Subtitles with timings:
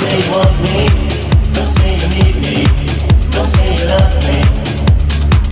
[0.00, 0.84] say you want me.
[1.52, 2.58] Don't say you need me.
[3.34, 4.38] Don't say you love me.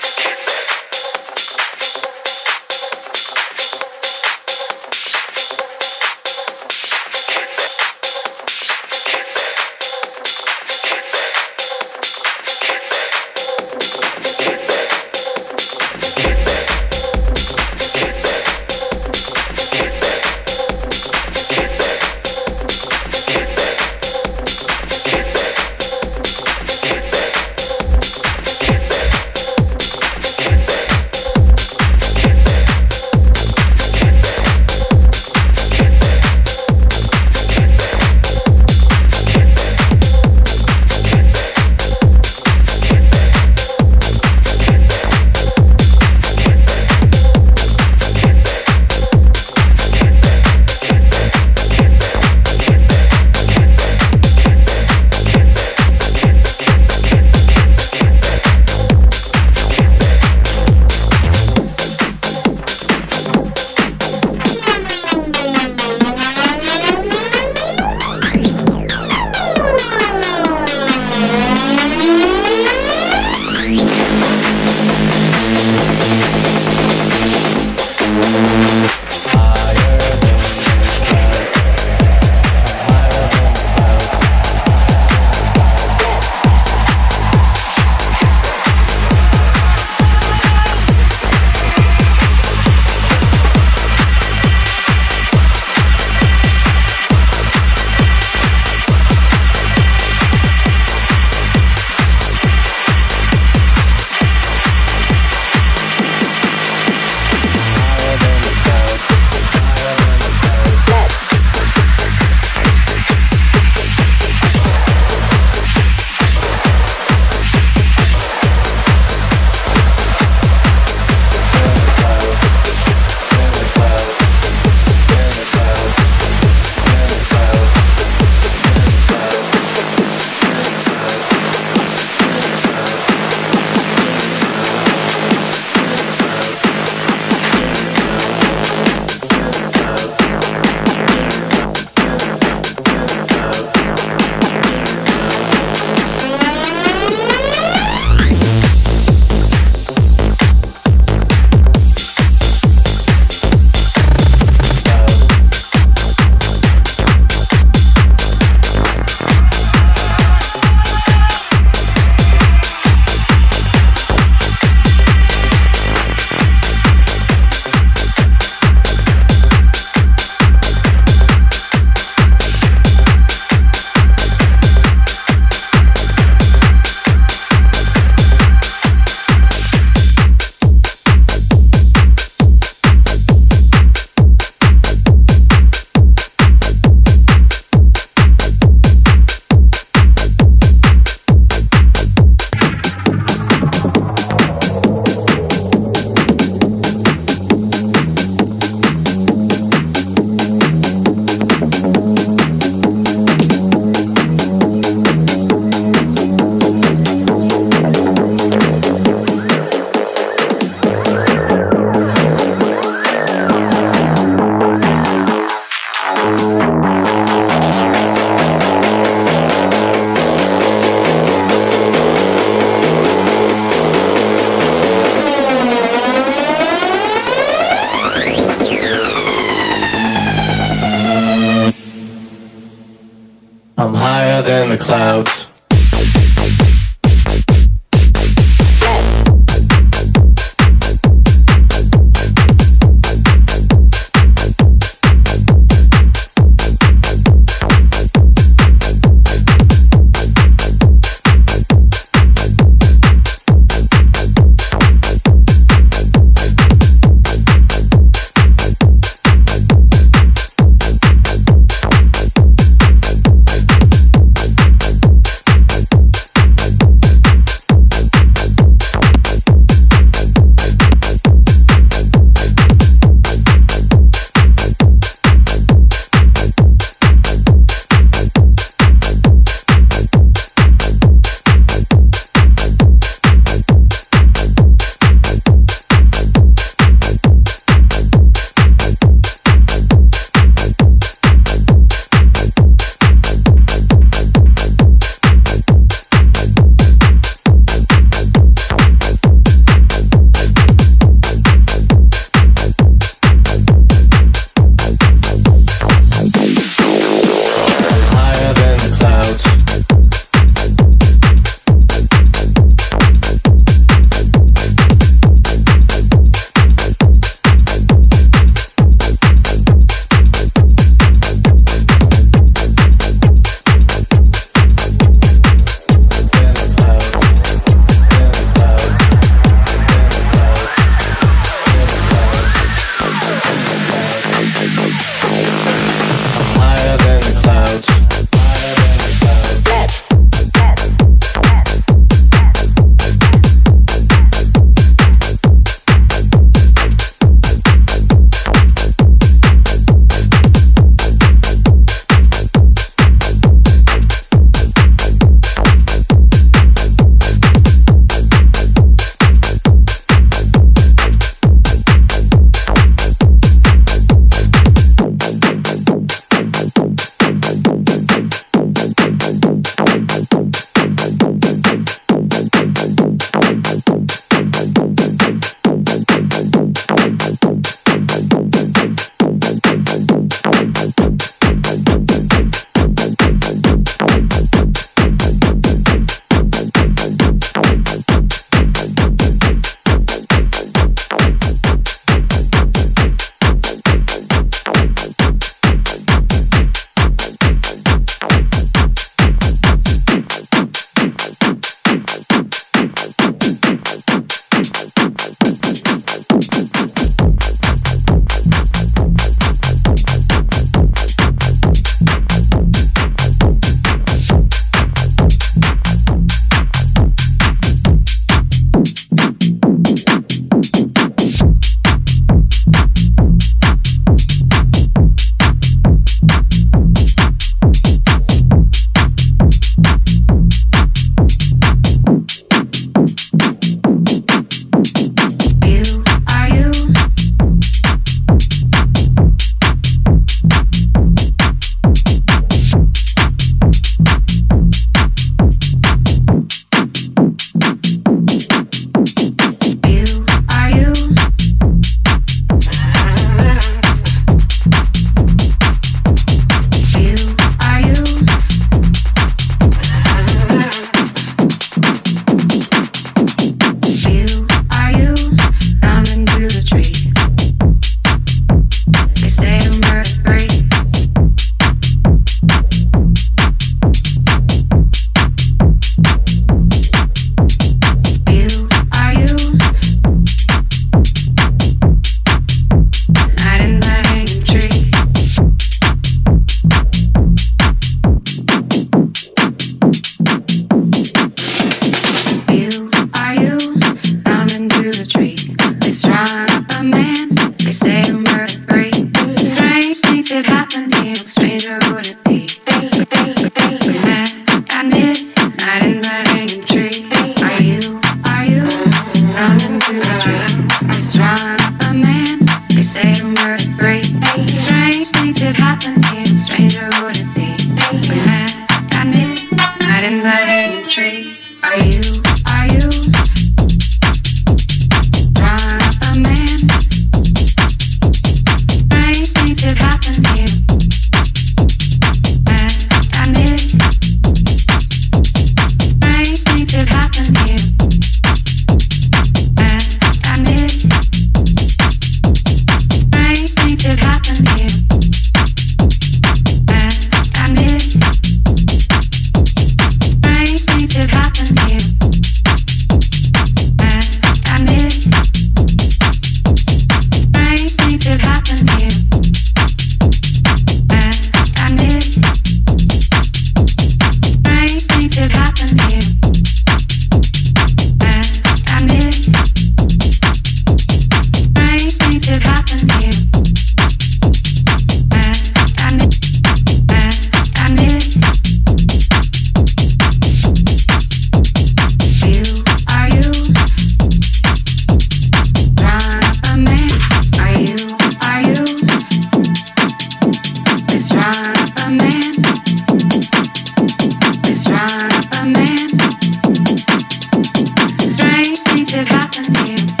[599.35, 600.00] happening.